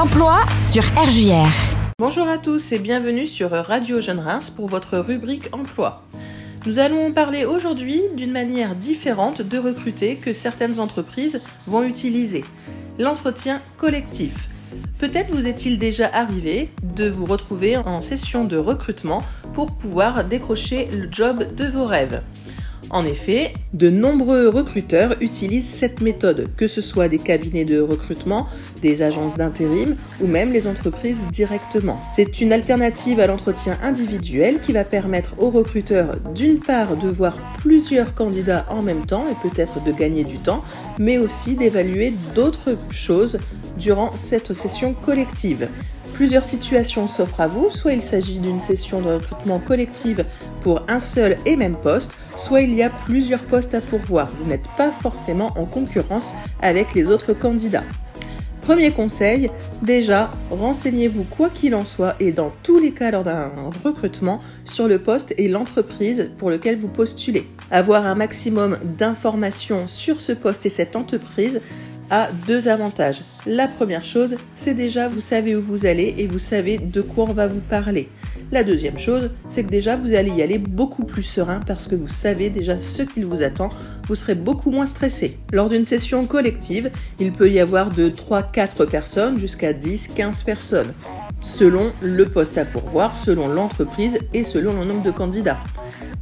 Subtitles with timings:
[0.00, 1.46] L'emploi sur RJR.
[1.98, 6.06] Bonjour à tous et bienvenue sur Radio Jeune Reims pour votre rubrique emploi.
[6.64, 12.46] Nous allons parler aujourd'hui d'une manière différente de recruter que certaines entreprises vont utiliser.
[12.98, 14.48] L'entretien collectif.
[14.98, 19.22] Peut-être vous est-il déjà arrivé de vous retrouver en session de recrutement
[19.52, 22.22] pour pouvoir décrocher le job de vos rêves.
[22.90, 28.48] En effet, de nombreux recruteurs utilisent cette méthode, que ce soit des cabinets de recrutement,
[28.82, 32.00] des agences d'intérim ou même les entreprises directement.
[32.16, 37.36] C'est une alternative à l'entretien individuel qui va permettre aux recruteurs d'une part de voir
[37.58, 40.64] plusieurs candidats en même temps et peut-être de gagner du temps,
[40.98, 43.38] mais aussi d'évaluer d'autres choses
[43.78, 45.68] durant cette session collective.
[46.20, 50.26] Plusieurs situations s'offrent à vous, soit il s'agit d'une session de recrutement collective
[50.62, 54.28] pour un seul et même poste, soit il y a plusieurs postes à pourvoir.
[54.38, 57.84] Vous n'êtes pas forcément en concurrence avec les autres candidats.
[58.62, 59.50] Premier conseil,
[59.82, 63.50] déjà, renseignez-vous quoi qu'il en soit et dans tous les cas lors d'un
[63.82, 67.46] recrutement sur le poste et l'entreprise pour lequel vous postulez.
[67.70, 71.60] Avoir un maximum d'informations sur ce poste et cette entreprise
[72.10, 73.22] a deux avantages.
[73.46, 77.24] La première chose, c'est déjà vous savez où vous allez et vous savez de quoi
[77.28, 78.08] on va vous parler.
[78.52, 81.94] La deuxième chose, c'est que déjà vous allez y aller beaucoup plus serein parce que
[81.94, 83.70] vous savez déjà ce qu'il vous attend,
[84.08, 85.38] vous serez beaucoup moins stressé.
[85.52, 90.92] Lors d'une session collective, il peut y avoir de 3-4 personnes jusqu'à 10-15 personnes,
[91.42, 95.58] selon le poste à pourvoir, selon l'entreprise et selon le nombre de candidats.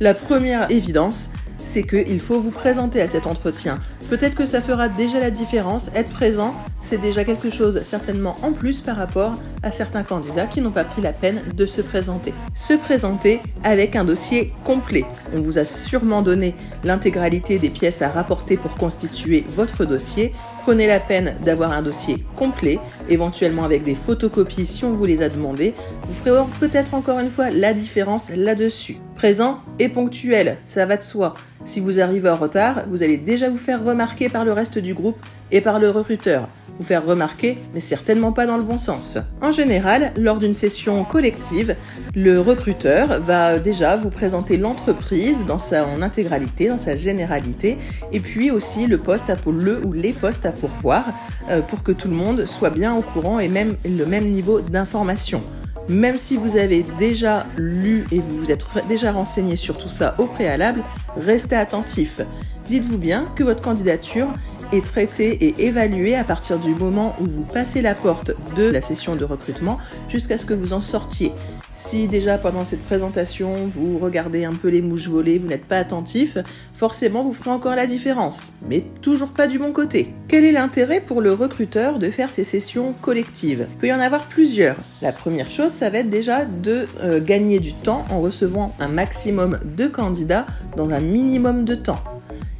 [0.00, 1.30] La première évidence,
[1.64, 3.78] c'est qu'il faut vous présenter à cet entretien.
[4.08, 5.90] Peut-être que ça fera déjà la différence.
[5.94, 6.54] Être présent,
[6.84, 9.32] c'est déjà quelque chose certainement en plus par rapport
[9.64, 12.32] à certains candidats qui n'ont pas pris la peine de se présenter.
[12.54, 15.04] Se présenter avec un dossier complet.
[15.34, 16.54] On vous a sûrement donné
[16.84, 20.32] l'intégralité des pièces à rapporter pour constituer votre dossier.
[20.62, 25.22] Prenez la peine d'avoir un dossier complet, éventuellement avec des photocopies si on vous les
[25.22, 25.74] a demandées.
[26.02, 28.98] Vous ferez peut-être encore une fois la différence là-dessus.
[29.16, 31.34] Présent et ponctuel, ça va de soi.
[31.66, 34.94] Si vous arrivez en retard, vous allez déjà vous faire remarquer par le reste du
[34.94, 35.18] groupe
[35.50, 36.48] et par le recruteur.
[36.78, 39.18] Vous faire remarquer, mais certainement pas dans le bon sens.
[39.42, 41.74] En général, lors d'une session collective,
[42.14, 47.78] le recruteur va déjà vous présenter l'entreprise dans sa intégralité, dans sa généralité,
[48.12, 51.04] et puis aussi le poste à le ou les postes à pourvoir,
[51.50, 54.60] euh, pour que tout le monde soit bien au courant et même le même niveau
[54.60, 55.42] d'information.
[55.88, 60.16] Même si vous avez déjà lu et vous vous êtes déjà renseigné sur tout ça
[60.18, 60.82] au préalable,
[61.16, 62.20] restez attentif.
[62.66, 64.26] Dites-vous bien que votre candidature
[64.72, 68.80] est traité et évalué à partir du moment où vous passez la porte de la
[68.80, 69.78] session de recrutement
[70.08, 71.32] jusqu'à ce que vous en sortiez.
[71.74, 75.76] Si déjà pendant cette présentation vous regardez un peu les mouches volées, vous n'êtes pas
[75.76, 76.38] attentif,
[76.72, 80.08] forcément vous ferez encore la différence, mais toujours pas du bon côté.
[80.26, 83.66] Quel est l'intérêt pour le recruteur de faire ces sessions collectives?
[83.70, 84.76] Il peut y en avoir plusieurs.
[85.02, 88.88] La première chose, ça va être déjà de euh, gagner du temps en recevant un
[88.88, 92.02] maximum de candidats dans un minimum de temps.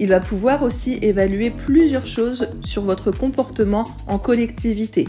[0.00, 5.08] Il va pouvoir aussi évaluer plusieurs choses sur votre comportement en collectivité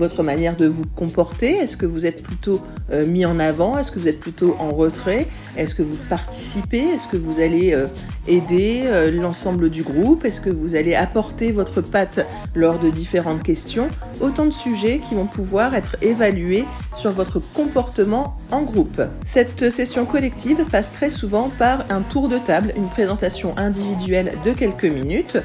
[0.00, 1.52] votre manière de vous comporter?
[1.52, 3.78] Est-ce que vous êtes plutôt euh, mis en avant?
[3.78, 5.26] Est-ce que vous êtes plutôt en retrait?
[5.56, 6.78] Est-ce que vous participez?
[6.78, 7.86] Est-ce que vous allez euh,
[8.26, 10.24] aider euh, l'ensemble du groupe?
[10.24, 13.88] Est-ce que vous allez apporter votre patte lors de différentes questions?
[14.22, 19.02] Autant de sujets qui vont pouvoir être évalués sur votre comportement en groupe.
[19.26, 24.52] Cette session collective passe très souvent par un tour de table, une présentation individuelle de
[24.52, 25.36] quelques minutes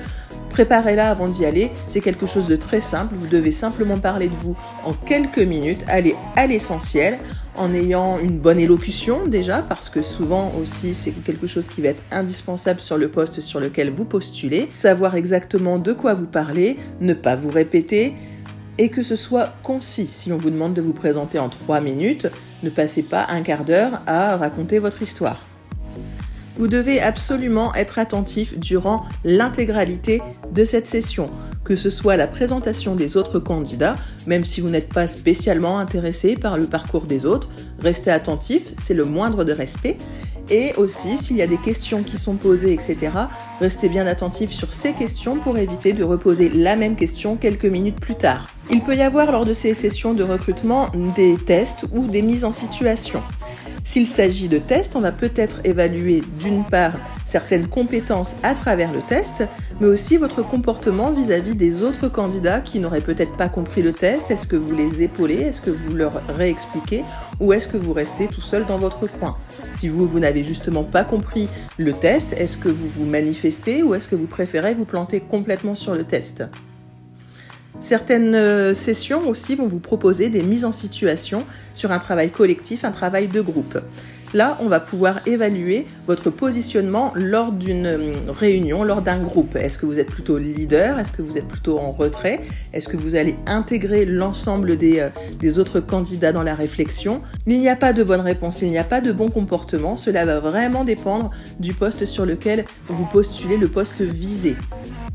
[0.56, 4.36] Préparez-la avant d'y aller, c'est quelque chose de très simple, vous devez simplement parler de
[4.36, 4.56] vous
[4.86, 7.18] en quelques minutes, aller à l'essentiel
[7.58, 11.90] en ayant une bonne élocution déjà, parce que souvent aussi c'est quelque chose qui va
[11.90, 16.78] être indispensable sur le poste sur lequel vous postulez, savoir exactement de quoi vous parlez,
[17.02, 18.14] ne pas vous répéter,
[18.78, 20.08] et que ce soit concis.
[20.08, 22.28] Si on vous demande de vous présenter en trois minutes,
[22.64, 25.46] ne passez pas un quart d'heure à raconter votre histoire.
[26.58, 30.22] Vous devez absolument être attentif durant l'intégralité
[30.54, 31.30] de cette session,
[31.66, 36.36] que ce soit la présentation des autres candidats, même si vous n'êtes pas spécialement intéressé
[36.36, 37.50] par le parcours des autres,
[37.80, 39.98] restez attentif, c'est le moindre de respect.
[40.52, 42.98] Et aussi, s'il y a des questions qui sont posées, etc.,
[43.60, 48.00] restez bien attentif sur ces questions pour éviter de reposer la même question quelques minutes
[48.00, 48.48] plus tard.
[48.72, 52.46] Il peut y avoir lors de ces sessions de recrutement des tests ou des mises
[52.46, 53.24] en situation.
[53.86, 56.94] S'il s'agit de tests, on va peut-être évaluer d'une part
[57.26, 59.44] certaines compétences à travers le test,
[59.80, 64.32] mais aussi votre comportement vis-à-vis des autres candidats qui n'auraient peut-être pas compris le test.
[64.32, 65.36] Est-ce que vous les épaulez?
[65.36, 67.04] Est-ce que vous leur réexpliquez?
[67.40, 69.38] Ou est-ce que vous restez tout seul dans votre coin?
[69.76, 71.48] Si vous, vous n'avez justement pas compris
[71.78, 75.76] le test, est-ce que vous vous manifestez ou est-ce que vous préférez vous planter complètement
[75.76, 76.44] sur le test?
[77.80, 81.44] Certaines euh, sessions aussi vont vous proposer des mises en situation
[81.74, 83.80] sur un travail collectif, un travail de groupe.
[84.36, 89.56] Là, on va pouvoir évaluer votre positionnement lors d'une euh, réunion, lors d'un groupe.
[89.56, 91.00] Est-ce que vous êtes plutôt leader?
[91.00, 92.42] Est-ce que vous êtes plutôt en retrait?
[92.74, 97.22] Est-ce que vous allez intégrer l'ensemble euh, des, autres candidats dans la réflexion?
[97.48, 99.96] Il n'y a pas de bonne réponse, il n'y a pas de bon comportement.
[99.96, 101.32] Cela va vraiment dépendre
[101.62, 104.56] du poste sur lequel vous postulez, le poste visé.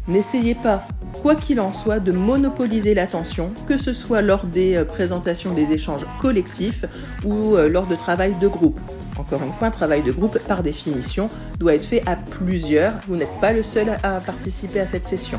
[0.09, 0.89] N'essayez pas
[1.23, 5.73] quoi qu'il en soit, de monopoliser l'attention, que ce soit lors des euh, présentations des
[5.73, 6.85] échanges collectifs
[7.25, 8.81] ou lors de travail de groupe.
[9.19, 11.29] Encore une fois, un travail de groupe, par définition,
[11.59, 12.93] doit être fait à plusieurs.
[13.07, 15.39] Vous n'êtes pas le seul à participer à cette session.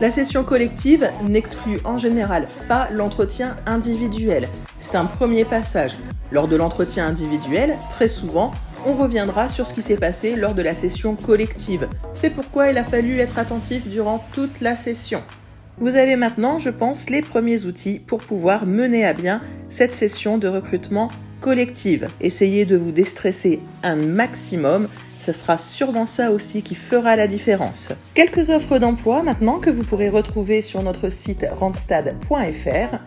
[0.00, 4.48] La session collective n'exclut en général pas l'entretien individuel.
[4.78, 5.96] C'est un premier passage.
[6.32, 8.52] Lors de l'entretien individuel, très souvent,
[8.86, 11.88] on reviendra sur ce qui s'est passé lors de la session collective.
[12.14, 15.22] C'est pourquoi il a fallu être attentif durant toute la session.
[15.78, 19.40] Vous avez maintenant, je pense, les premiers outils pour pouvoir mener à bien
[19.70, 21.08] cette session de recrutement
[21.40, 22.08] collective.
[22.20, 24.88] Essayez de vous déstresser un maximum.
[25.20, 27.92] Ce sera sûrement ça aussi qui fera la différence.
[28.14, 32.98] Quelques offres d'emploi maintenant que vous pourrez retrouver sur notre site randstad.fr.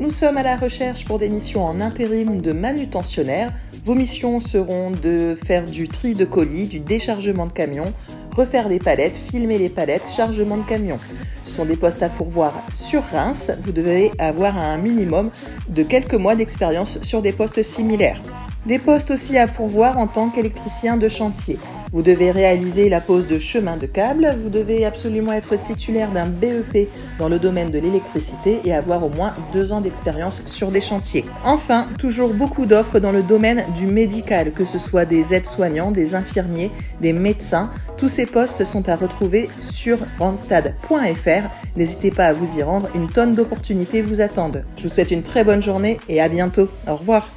[0.00, 3.52] Nous sommes à la recherche pour des missions en intérim de manutentionnaire.
[3.84, 7.92] Vos missions seront de faire du tri de colis, du déchargement de camions,
[8.34, 10.98] refaire les palettes, filmer les palettes, chargement de camions.
[11.44, 13.50] Ce sont des postes à pourvoir sur Reims.
[13.62, 15.30] Vous devez avoir un minimum
[15.68, 18.22] de quelques mois d'expérience sur des postes similaires.
[18.64, 21.58] Des postes aussi à pourvoir en tant qu'électricien de chantier.
[21.94, 26.26] Vous devez réaliser la pose de chemin de câble, vous devez absolument être titulaire d'un
[26.26, 26.88] BEP
[27.20, 31.24] dans le domaine de l'électricité et avoir au moins deux ans d'expérience sur des chantiers.
[31.44, 36.16] Enfin, toujours beaucoup d'offres dans le domaine du médical, que ce soit des aides-soignants, des
[36.16, 37.70] infirmiers, des médecins.
[37.96, 41.48] Tous ces postes sont à retrouver sur randstad.fr.
[41.76, 44.64] N'hésitez pas à vous y rendre, une tonne d'opportunités vous attendent.
[44.78, 46.68] Je vous souhaite une très bonne journée et à bientôt.
[46.88, 47.30] Au revoir.